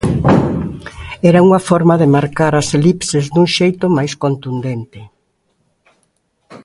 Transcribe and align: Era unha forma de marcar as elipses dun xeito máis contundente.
Era 1.29 1.43
unha 1.47 1.61
forma 1.69 1.95
de 2.01 2.07
marcar 2.15 2.53
as 2.61 2.67
elipses 2.77 3.25
dun 3.33 3.47
xeito 3.57 3.85
máis 3.97 4.13
contundente. 4.23 4.99